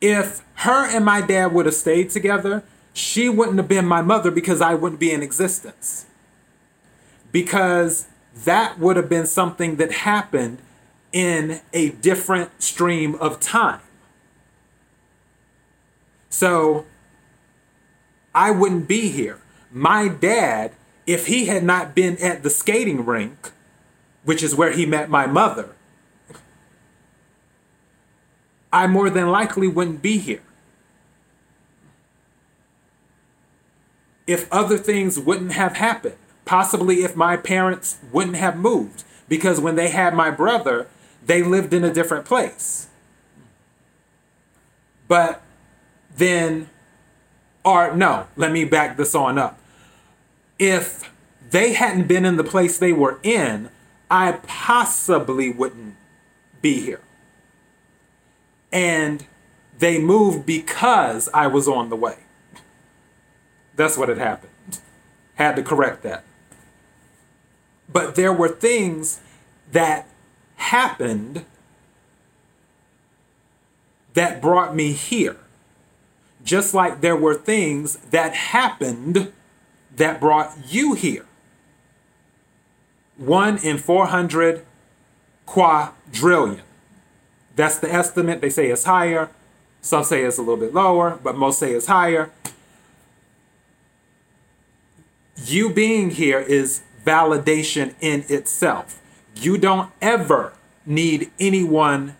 if 0.00 0.42
her 0.54 0.86
and 0.86 1.04
my 1.04 1.20
dad 1.20 1.52
would 1.52 1.66
have 1.66 1.74
stayed 1.74 2.10
together, 2.10 2.62
she 2.98 3.28
wouldn't 3.28 3.58
have 3.58 3.68
been 3.68 3.86
my 3.86 4.02
mother 4.02 4.30
because 4.30 4.60
I 4.60 4.74
wouldn't 4.74 5.00
be 5.00 5.12
in 5.12 5.22
existence. 5.22 6.06
Because 7.30 8.08
that 8.44 8.78
would 8.78 8.96
have 8.96 9.08
been 9.08 9.26
something 9.26 9.76
that 9.76 9.92
happened 9.92 10.58
in 11.12 11.60
a 11.72 11.90
different 11.90 12.60
stream 12.60 13.14
of 13.16 13.38
time. 13.38 13.80
So 16.28 16.86
I 18.34 18.50
wouldn't 18.50 18.88
be 18.88 19.08
here. 19.08 19.38
My 19.70 20.08
dad, 20.08 20.72
if 21.06 21.26
he 21.26 21.46
had 21.46 21.62
not 21.62 21.94
been 21.94 22.16
at 22.18 22.42
the 22.42 22.50
skating 22.50 23.06
rink, 23.06 23.52
which 24.24 24.42
is 24.42 24.54
where 24.54 24.72
he 24.72 24.84
met 24.84 25.08
my 25.08 25.26
mother, 25.26 25.70
I 28.72 28.86
more 28.86 29.08
than 29.08 29.28
likely 29.28 29.68
wouldn't 29.68 30.02
be 30.02 30.18
here. 30.18 30.42
If 34.28 34.46
other 34.52 34.76
things 34.76 35.18
wouldn't 35.18 35.52
have 35.52 35.76
happened. 35.76 36.14
Possibly 36.44 37.02
if 37.02 37.16
my 37.16 37.36
parents 37.36 37.98
wouldn't 38.12 38.36
have 38.36 38.56
moved. 38.56 39.02
Because 39.26 39.58
when 39.58 39.74
they 39.74 39.88
had 39.88 40.14
my 40.14 40.30
brother, 40.30 40.86
they 41.24 41.42
lived 41.42 41.72
in 41.72 41.82
a 41.82 41.92
different 41.92 42.26
place. 42.26 42.88
But 45.08 45.42
then, 46.14 46.68
or 47.64 47.96
no, 47.96 48.28
let 48.36 48.52
me 48.52 48.64
back 48.64 48.98
this 48.98 49.14
on 49.14 49.38
up. 49.38 49.58
If 50.58 51.10
they 51.50 51.72
hadn't 51.72 52.06
been 52.06 52.26
in 52.26 52.36
the 52.36 52.44
place 52.44 52.78
they 52.78 52.92
were 52.92 53.18
in, 53.22 53.70
I 54.10 54.32
possibly 54.46 55.50
wouldn't 55.50 55.96
be 56.60 56.80
here. 56.80 57.00
And 58.70 59.24
they 59.78 59.98
moved 59.98 60.44
because 60.44 61.30
I 61.32 61.46
was 61.46 61.66
on 61.66 61.88
the 61.88 61.96
way. 61.96 62.18
That's 63.78 63.96
what 63.96 64.08
had 64.08 64.18
happened. 64.18 64.50
Had 65.36 65.54
to 65.54 65.62
correct 65.62 66.02
that. 66.02 66.24
But 67.88 68.16
there 68.16 68.32
were 68.32 68.48
things 68.48 69.20
that 69.70 70.08
happened 70.56 71.44
that 74.14 74.42
brought 74.42 74.74
me 74.74 74.92
here. 74.92 75.36
Just 76.44 76.74
like 76.74 77.02
there 77.02 77.14
were 77.14 77.36
things 77.36 77.98
that 78.10 78.34
happened 78.34 79.32
that 79.94 80.18
brought 80.18 80.56
you 80.66 80.94
here. 80.94 81.26
One 83.16 83.58
in 83.58 83.78
400 83.78 84.66
quadrillion. 85.46 86.62
That's 87.54 87.78
the 87.78 87.92
estimate. 87.92 88.40
They 88.40 88.50
say 88.50 88.70
it's 88.70 88.84
higher. 88.84 89.30
Some 89.80 90.02
say 90.02 90.24
it's 90.24 90.36
a 90.36 90.42
little 90.42 90.56
bit 90.56 90.74
lower, 90.74 91.20
but 91.22 91.36
most 91.36 91.60
say 91.60 91.70
it's 91.70 91.86
higher. 91.86 92.32
You 95.48 95.70
being 95.70 96.10
here 96.10 96.40
is 96.40 96.82
validation 97.06 97.94
in 98.02 98.26
itself. 98.28 99.00
You 99.34 99.56
don't 99.56 99.90
ever 100.02 100.52
need 100.84 101.30
anyone 101.40 102.16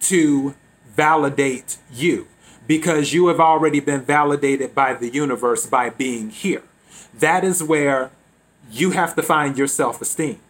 to 0.00 0.56
validate 0.96 1.78
you 1.92 2.26
because 2.66 3.12
you 3.12 3.28
have 3.28 3.38
already 3.38 3.78
been 3.78 4.00
validated 4.00 4.74
by 4.74 4.94
the 4.94 5.08
universe 5.08 5.64
by 5.64 5.90
being 5.90 6.30
here. 6.30 6.64
That 7.14 7.44
is 7.44 7.62
where 7.62 8.10
you 8.68 8.90
have 8.90 9.14
to 9.14 9.22
find 9.22 9.56
your 9.56 9.68
self 9.68 10.02
esteem 10.02 10.40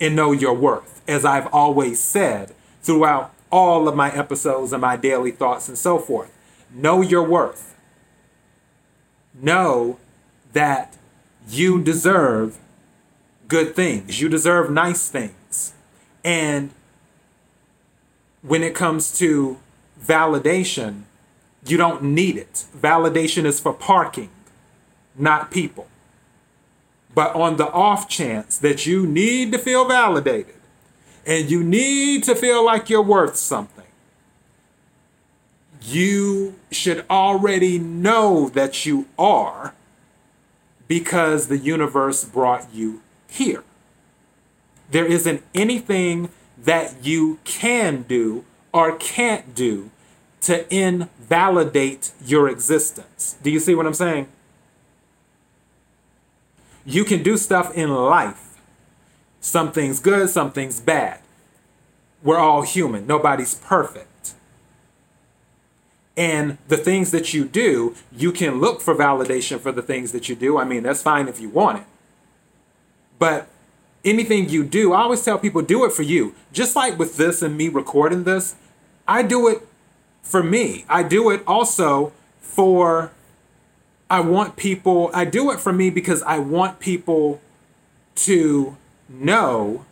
and 0.00 0.14
know 0.14 0.30
your 0.30 0.54
worth. 0.54 1.02
As 1.08 1.24
I've 1.24 1.52
always 1.52 2.00
said 2.00 2.54
throughout 2.80 3.34
all 3.50 3.88
of 3.88 3.96
my 3.96 4.12
episodes 4.14 4.72
and 4.72 4.82
my 4.82 4.96
daily 4.96 5.32
thoughts 5.32 5.68
and 5.68 5.76
so 5.76 5.98
forth, 5.98 6.32
know 6.72 7.00
your 7.00 7.24
worth. 7.24 7.74
Know 9.34 9.98
that 10.52 10.96
you 11.48 11.82
deserve 11.82 12.58
good 13.48 13.76
things, 13.76 14.20
you 14.20 14.28
deserve 14.28 14.70
nice 14.70 15.08
things. 15.08 15.74
And 16.24 16.70
when 18.42 18.62
it 18.62 18.74
comes 18.74 19.16
to 19.18 19.58
validation, 20.00 21.02
you 21.66 21.76
don't 21.76 22.02
need 22.02 22.36
it. 22.36 22.64
Validation 22.76 23.44
is 23.44 23.60
for 23.60 23.72
parking, 23.72 24.30
not 25.16 25.50
people. 25.50 25.86
But 27.14 27.34
on 27.34 27.56
the 27.56 27.70
off 27.70 28.08
chance 28.08 28.58
that 28.58 28.86
you 28.86 29.06
need 29.06 29.52
to 29.52 29.58
feel 29.58 29.86
validated 29.86 30.56
and 31.24 31.50
you 31.50 31.62
need 31.62 32.24
to 32.24 32.34
feel 32.34 32.64
like 32.64 32.90
you're 32.90 33.02
worth 33.02 33.36
something, 33.36 33.84
you 35.80 36.56
should 36.70 37.04
already 37.08 37.78
know 37.78 38.48
that 38.50 38.84
you 38.84 39.06
are 39.18 39.74
because 40.88 41.48
the 41.48 41.58
universe 41.58 42.24
brought 42.24 42.72
you 42.72 43.02
here. 43.28 43.64
There 44.90 45.06
isn't 45.06 45.42
anything 45.54 46.28
that 46.58 47.04
you 47.04 47.38
can 47.44 48.02
do 48.02 48.44
or 48.72 48.96
can't 48.96 49.54
do 49.54 49.90
to 50.42 50.72
invalidate 50.74 52.12
your 52.24 52.48
existence. 52.48 53.36
Do 53.42 53.50
you 53.50 53.58
see 53.58 53.74
what 53.74 53.86
I'm 53.86 53.94
saying? 53.94 54.28
You 56.84 57.04
can 57.04 57.22
do 57.22 57.38
stuff 57.38 57.74
in 57.74 57.88
life. 57.88 58.58
Something's 59.40 60.00
good, 60.00 60.28
something's 60.28 60.80
bad. 60.80 61.20
We're 62.22 62.38
all 62.38 62.62
human, 62.62 63.06
nobody's 63.06 63.54
perfect. 63.54 64.33
And 66.16 66.58
the 66.68 66.76
things 66.76 67.10
that 67.10 67.34
you 67.34 67.44
do, 67.44 67.96
you 68.12 68.30
can 68.30 68.60
look 68.60 68.80
for 68.80 68.94
validation 68.94 69.58
for 69.58 69.72
the 69.72 69.82
things 69.82 70.12
that 70.12 70.28
you 70.28 70.36
do. 70.36 70.58
I 70.58 70.64
mean, 70.64 70.84
that's 70.84 71.02
fine 71.02 71.26
if 71.26 71.40
you 71.40 71.48
want 71.48 71.78
it. 71.78 71.84
But 73.18 73.48
anything 74.04 74.48
you 74.48 74.64
do, 74.64 74.92
I 74.92 75.02
always 75.02 75.24
tell 75.24 75.38
people 75.38 75.62
do 75.62 75.84
it 75.84 75.92
for 75.92 76.02
you. 76.02 76.34
Just 76.52 76.76
like 76.76 76.98
with 76.98 77.16
this 77.16 77.42
and 77.42 77.56
me 77.56 77.68
recording 77.68 78.24
this, 78.24 78.54
I 79.08 79.22
do 79.22 79.48
it 79.48 79.66
for 80.22 80.42
me. 80.42 80.84
I 80.88 81.02
do 81.02 81.30
it 81.30 81.42
also 81.46 82.12
for 82.38 83.10
I 84.08 84.20
want 84.20 84.56
people, 84.56 85.10
I 85.12 85.24
do 85.24 85.50
it 85.50 85.58
for 85.58 85.72
me 85.72 85.90
because 85.90 86.22
I 86.22 86.38
want 86.38 86.78
people 86.78 87.40
to 88.16 88.76
know 89.08 89.84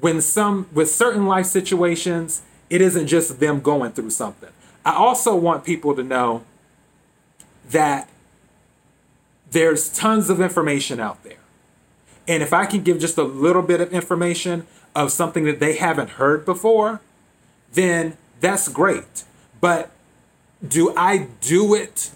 when 0.00 0.20
some, 0.20 0.66
with 0.72 0.90
certain 0.90 1.26
life 1.26 1.46
situations, 1.46 2.42
it 2.68 2.80
isn't 2.80 3.06
just 3.06 3.38
them 3.38 3.60
going 3.60 3.92
through 3.92 4.10
something. 4.10 4.50
I 4.84 4.94
also 4.94 5.34
want 5.36 5.64
people 5.64 5.94
to 5.94 6.02
know 6.02 6.42
that 7.70 8.08
there's 9.50 9.92
tons 9.92 10.30
of 10.30 10.40
information 10.40 10.98
out 10.98 11.22
there. 11.22 11.36
And 12.26 12.42
if 12.42 12.52
I 12.52 12.66
can 12.66 12.82
give 12.82 12.98
just 12.98 13.18
a 13.18 13.22
little 13.22 13.62
bit 13.62 13.80
of 13.80 13.92
information 13.92 14.66
of 14.94 15.12
something 15.12 15.44
that 15.44 15.60
they 15.60 15.76
haven't 15.76 16.10
heard 16.10 16.44
before, 16.44 17.00
then 17.72 18.16
that's 18.40 18.68
great. 18.68 19.24
But 19.60 19.90
do 20.66 20.94
I 20.96 21.28
do 21.40 21.74
it 21.74 22.10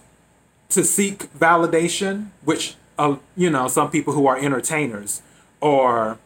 to 0.71 0.85
seek 0.85 1.33
validation, 1.33 2.29
which 2.45 2.75
uh, 2.99 3.17
you 3.37 3.51
know 3.51 3.69
some 3.69 3.91
people 3.91 4.15
who 4.15 4.27
are 4.27 4.39
entertainers 4.39 5.23
or 5.61 6.19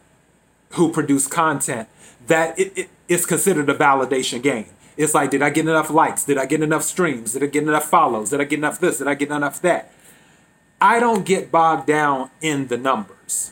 who 0.71 0.91
produce 0.91 1.27
content 1.27 1.87
that 2.27 2.57
it, 2.57 2.71
it, 2.77 2.89
it's 3.07 3.25
considered 3.25 3.69
a 3.69 3.73
validation 3.73 4.41
game. 4.41 4.67
It's 4.97 5.13
like, 5.13 5.31
did 5.31 5.41
I 5.41 5.49
get 5.49 5.67
enough 5.67 5.89
likes? 5.89 6.25
Did 6.25 6.37
I 6.37 6.45
get 6.45 6.61
enough 6.61 6.83
streams? 6.83 7.33
Did 7.33 7.43
I 7.43 7.47
get 7.47 7.63
enough 7.63 7.85
follows? 7.85 8.29
Did 8.29 8.41
I 8.41 8.43
get 8.43 8.59
enough 8.59 8.79
this? 8.79 8.97
Did 8.97 9.07
I 9.07 9.15
get 9.15 9.31
enough 9.31 9.61
that? 9.61 9.91
I 10.81 10.99
don't 10.99 11.25
get 11.25 11.51
bogged 11.51 11.87
down 11.87 12.31
in 12.41 12.67
the 12.67 12.77
numbers 12.77 13.51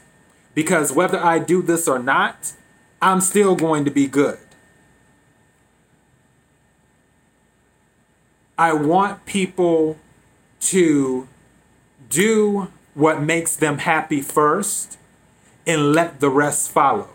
because 0.56 0.92
whether 0.92 1.20
I 1.20 1.40
do 1.40 1.62
this 1.62 1.88
or 1.88 2.00
not, 2.00 2.54
I'm 3.02 3.22
still 3.22 3.56
going 3.56 3.86
to 3.86 3.92
be 3.92 4.08
good. 4.08 4.40
I 8.58 8.74
want 8.74 9.26
people 9.26 9.98
to 10.62 11.28
do 12.10 12.68
what 12.94 13.22
makes 13.22 13.56
them 13.56 13.78
happy 13.78 14.22
first 14.22 14.98
and 15.66 15.94
let 15.94 16.20
the 16.20 16.30
rest 16.30 16.72
follow. 16.72 17.10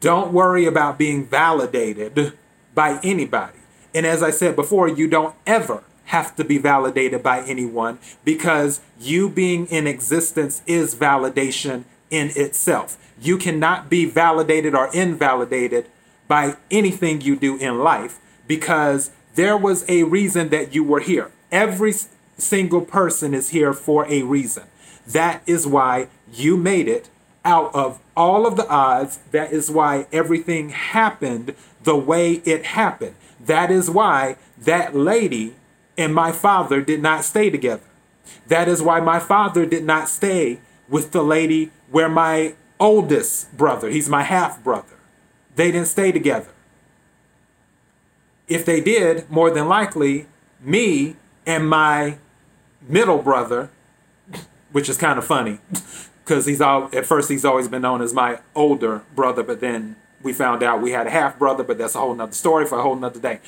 Don't 0.00 0.32
worry 0.32 0.66
about 0.66 0.98
being 0.98 1.24
validated 1.24 2.36
by 2.78 3.00
anybody. 3.02 3.58
And 3.92 4.06
as 4.06 4.22
I 4.22 4.30
said 4.30 4.54
before, 4.54 4.86
you 4.86 5.08
don't 5.08 5.34
ever 5.48 5.82
have 6.04 6.36
to 6.36 6.44
be 6.44 6.58
validated 6.58 7.24
by 7.24 7.40
anyone 7.40 7.98
because 8.24 8.80
you 9.00 9.28
being 9.28 9.66
in 9.66 9.88
existence 9.88 10.62
is 10.64 10.94
validation 10.94 11.82
in 12.08 12.30
itself. 12.36 12.96
You 13.20 13.36
cannot 13.36 13.90
be 13.90 14.04
validated 14.04 14.76
or 14.76 14.94
invalidated 14.94 15.86
by 16.28 16.54
anything 16.70 17.20
you 17.20 17.34
do 17.34 17.58
in 17.58 17.80
life 17.80 18.20
because 18.46 19.10
there 19.34 19.56
was 19.56 19.84
a 19.88 20.04
reason 20.04 20.50
that 20.50 20.72
you 20.72 20.84
were 20.84 21.00
here. 21.00 21.32
Every 21.50 21.94
single 22.36 22.82
person 22.82 23.34
is 23.34 23.48
here 23.48 23.72
for 23.72 24.06
a 24.06 24.22
reason. 24.22 24.62
That 25.04 25.42
is 25.46 25.66
why 25.66 26.06
you 26.32 26.56
made 26.56 26.86
it 26.86 27.10
out 27.44 27.74
of 27.74 27.98
all 28.18 28.46
of 28.46 28.56
the 28.56 28.68
odds. 28.68 29.20
That 29.30 29.52
is 29.52 29.70
why 29.70 30.06
everything 30.12 30.70
happened 30.70 31.54
the 31.84 31.96
way 31.96 32.34
it 32.44 32.66
happened. 32.66 33.14
That 33.40 33.70
is 33.70 33.88
why 33.88 34.36
that 34.58 34.94
lady 34.94 35.54
and 35.96 36.14
my 36.14 36.32
father 36.32 36.82
did 36.82 37.00
not 37.00 37.24
stay 37.24 37.48
together. 37.48 37.84
That 38.48 38.68
is 38.68 38.82
why 38.82 39.00
my 39.00 39.20
father 39.20 39.64
did 39.64 39.84
not 39.84 40.08
stay 40.08 40.58
with 40.88 41.12
the 41.12 41.22
lady 41.22 41.70
where 41.90 42.08
my 42.08 42.54
oldest 42.80 43.56
brother, 43.56 43.88
he's 43.88 44.08
my 44.08 44.22
half 44.22 44.62
brother, 44.62 44.96
they 45.54 45.70
didn't 45.70 45.88
stay 45.88 46.12
together. 46.12 46.50
If 48.48 48.64
they 48.64 48.80
did, 48.80 49.30
more 49.30 49.50
than 49.50 49.68
likely, 49.68 50.26
me 50.60 51.16
and 51.46 51.68
my 51.68 52.18
middle 52.86 53.18
brother, 53.18 53.70
which 54.72 54.88
is 54.88 54.96
kind 54.96 55.18
of 55.18 55.24
funny, 55.24 55.60
because 56.28 56.44
he's 56.44 56.60
all 56.60 56.90
at 56.92 57.06
first 57.06 57.30
he's 57.30 57.44
always 57.44 57.68
been 57.68 57.80
known 57.80 58.02
as 58.02 58.12
my 58.12 58.38
older 58.54 59.02
brother, 59.14 59.42
but 59.42 59.60
then 59.60 59.96
we 60.22 60.32
found 60.32 60.62
out 60.62 60.82
we 60.82 60.90
had 60.90 61.06
a 61.06 61.10
half 61.10 61.38
brother, 61.38 61.64
but 61.64 61.78
that's 61.78 61.94
a 61.94 61.98
whole 61.98 62.14
nother 62.14 62.32
story 62.32 62.66
for 62.66 62.78
a 62.78 62.82
whole 62.82 62.96
nother 62.96 63.18
day. 63.18 63.40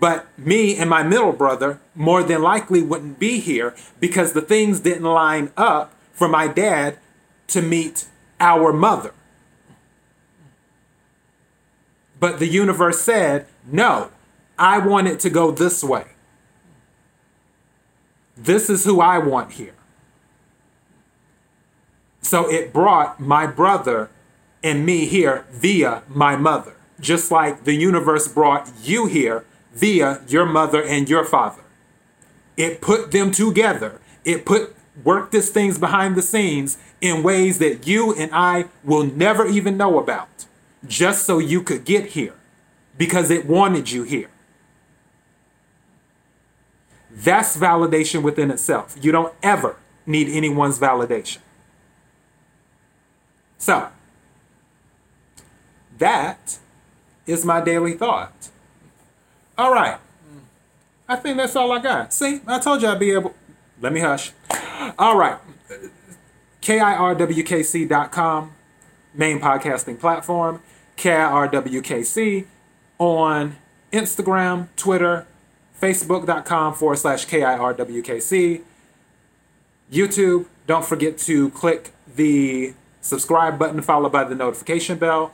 But 0.00 0.26
me 0.36 0.76
and 0.76 0.90
my 0.90 1.04
middle 1.04 1.32
brother 1.32 1.80
more 1.94 2.24
than 2.24 2.42
likely 2.42 2.82
wouldn't 2.82 3.20
be 3.20 3.38
here 3.38 3.74
because 4.00 4.32
the 4.32 4.40
things 4.40 4.80
didn't 4.80 5.04
line 5.04 5.52
up 5.56 5.94
for 6.12 6.28
my 6.28 6.48
dad 6.48 6.98
to 7.48 7.62
meet 7.62 8.06
our 8.40 8.72
mother. 8.72 9.12
But 12.18 12.40
the 12.40 12.48
universe 12.48 13.00
said, 13.00 13.46
no, 13.64 14.10
I 14.58 14.78
want 14.78 15.06
it 15.06 15.20
to 15.20 15.30
go 15.30 15.52
this 15.52 15.84
way. 15.84 16.06
This 18.36 18.68
is 18.68 18.84
who 18.84 19.00
I 19.00 19.18
want 19.18 19.52
here. 19.52 19.77
So 22.28 22.46
it 22.46 22.74
brought 22.74 23.18
my 23.18 23.46
brother 23.46 24.10
and 24.62 24.84
me 24.84 25.06
here 25.06 25.46
via 25.50 26.02
my 26.08 26.36
mother, 26.36 26.74
just 27.00 27.30
like 27.30 27.64
the 27.64 27.72
universe 27.72 28.28
brought 28.28 28.70
you 28.82 29.06
here 29.06 29.46
via 29.72 30.20
your 30.28 30.44
mother 30.44 30.82
and 30.82 31.08
your 31.08 31.24
father. 31.24 31.62
It 32.58 32.82
put 32.82 33.12
them 33.12 33.30
together. 33.30 33.98
It 34.26 34.44
put 34.44 34.76
worked 35.02 35.32
these 35.32 35.48
things 35.48 35.78
behind 35.78 36.16
the 36.16 36.20
scenes 36.20 36.76
in 37.00 37.22
ways 37.22 37.60
that 37.60 37.86
you 37.86 38.14
and 38.14 38.30
I 38.34 38.66
will 38.84 39.04
never 39.04 39.46
even 39.46 39.78
know 39.78 39.98
about, 39.98 40.44
just 40.86 41.24
so 41.24 41.38
you 41.38 41.62
could 41.62 41.86
get 41.86 42.10
here 42.10 42.34
because 42.98 43.30
it 43.30 43.46
wanted 43.46 43.90
you 43.90 44.02
here. 44.02 44.28
That's 47.10 47.56
validation 47.56 48.20
within 48.20 48.50
itself. 48.50 48.98
You 49.00 49.12
don't 49.12 49.32
ever 49.42 49.76
need 50.04 50.28
anyone's 50.28 50.78
validation. 50.78 51.38
So, 53.58 53.88
that 55.98 56.58
is 57.26 57.44
my 57.44 57.60
daily 57.60 57.94
thought. 57.94 58.48
All 59.56 59.72
right. 59.72 59.98
I 61.08 61.16
think 61.16 61.36
that's 61.36 61.56
all 61.56 61.72
I 61.72 61.80
got. 61.80 62.12
See, 62.12 62.40
I 62.46 62.58
told 62.58 62.82
you 62.82 62.88
I'd 62.88 62.98
be 62.98 63.10
able. 63.12 63.34
Let 63.80 63.92
me 63.92 64.00
hush. 64.00 64.32
All 64.98 65.16
right. 65.16 65.38
KIRWKC.com, 66.62 68.52
main 69.14 69.40
podcasting 69.40 69.98
platform. 69.98 70.62
KIRWKC 70.96 72.46
on 72.98 73.56
Instagram, 73.92 74.68
Twitter, 74.76 75.26
Facebook.com 75.80 76.74
forward 76.74 76.96
slash 76.96 77.26
KIRWKC. 77.26 78.62
YouTube, 79.90 80.46
don't 80.66 80.84
forget 80.84 81.16
to 81.18 81.50
click 81.50 81.92
the 82.14 82.74
subscribe 83.08 83.58
button 83.58 83.82
followed 83.82 84.12
by 84.12 84.24
the 84.24 84.34
notification 84.34 84.98
bell. 84.98 85.32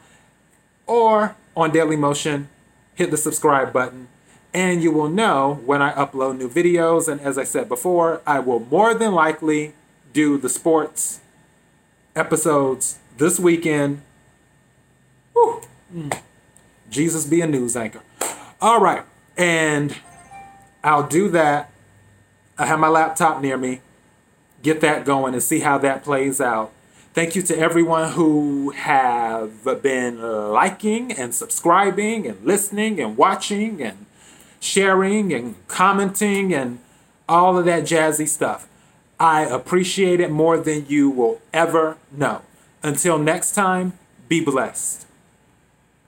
Or 0.86 1.36
on 1.56 1.70
Daily 1.70 1.96
Motion, 1.96 2.48
hit 2.94 3.10
the 3.10 3.16
subscribe 3.16 3.72
button 3.72 4.08
and 4.54 4.82
you 4.82 4.92
will 4.92 5.08
know 5.08 5.60
when 5.66 5.82
I 5.82 5.92
upload 5.92 6.38
new 6.38 6.48
videos. 6.48 7.08
And 7.08 7.20
as 7.20 7.36
I 7.36 7.44
said 7.44 7.68
before, 7.68 8.22
I 8.24 8.38
will 8.38 8.60
more 8.60 8.94
than 8.94 9.12
likely 9.12 9.74
do 10.12 10.38
the 10.38 10.48
sports 10.48 11.20
episodes 12.14 12.98
this 13.18 13.40
weekend. 13.40 14.00
Whew. 15.32 15.60
Mm. 15.92 16.20
Jesus 16.88 17.26
be 17.26 17.40
a 17.40 17.46
news 17.48 17.76
anchor. 17.76 18.02
All 18.60 18.80
right. 18.80 19.02
And 19.36 19.96
I'll 20.84 21.06
do 21.06 21.28
that. 21.30 21.72
I 22.56 22.66
have 22.66 22.78
my 22.78 22.88
laptop 22.88 23.42
near 23.42 23.56
me. 23.58 23.80
Get 24.62 24.80
that 24.82 25.04
going 25.04 25.34
and 25.34 25.42
see 25.42 25.60
how 25.60 25.78
that 25.78 26.04
plays 26.04 26.40
out. 26.40 26.72
Thank 27.14 27.36
you 27.36 27.42
to 27.42 27.56
everyone 27.56 28.10
who 28.10 28.70
have 28.70 29.62
been 29.84 30.20
liking 30.20 31.12
and 31.12 31.32
subscribing 31.32 32.26
and 32.26 32.44
listening 32.44 33.00
and 33.00 33.16
watching 33.16 33.80
and 33.80 34.06
sharing 34.58 35.32
and 35.32 35.54
commenting 35.68 36.52
and 36.52 36.80
all 37.28 37.56
of 37.56 37.66
that 37.66 37.84
jazzy 37.84 38.26
stuff. 38.26 38.66
I 39.20 39.42
appreciate 39.42 40.18
it 40.18 40.32
more 40.32 40.58
than 40.58 40.86
you 40.88 41.08
will 41.08 41.40
ever 41.52 41.98
know. 42.10 42.42
Until 42.82 43.16
next 43.16 43.52
time, 43.52 43.92
be 44.28 44.44
blessed. 44.44 45.06